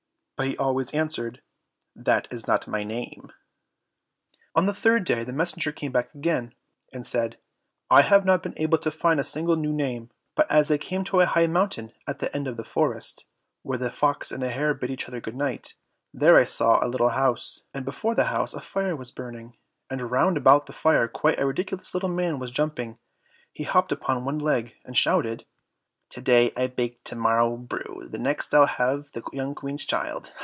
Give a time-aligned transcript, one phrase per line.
[0.37, 1.39] but he always answered,
[1.95, 3.31] "That is not my name."
[4.55, 6.55] On the third day the messenger came back again,
[6.91, 7.37] and said,
[7.91, 11.03] "I have not been able to find a single new name, but as I came
[11.03, 13.27] to a high mountain at the end of the forest,
[13.61, 15.75] where the fox and the hare bid each other good night,
[16.11, 19.55] there I saw a little house, and before the house a fire was burning,
[19.91, 22.97] and round about the fire quite a ridiculous little man was jumping:
[23.53, 25.45] he hopped upon one leg, and shouted—
[26.15, 30.33] "To day I bake, to morrow brew, The next I'll have the young Queen's child.